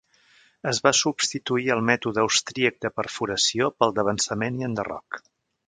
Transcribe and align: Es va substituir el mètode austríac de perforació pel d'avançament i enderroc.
Es 0.69 0.77
va 0.87 0.93
substituir 0.99 1.69
el 1.75 1.83
mètode 1.91 2.23
austríac 2.23 2.81
de 2.87 2.93
perforació 3.01 3.71
pel 3.81 3.97
d'avançament 4.01 4.61
i 4.65 4.69
enderroc. 4.73 5.25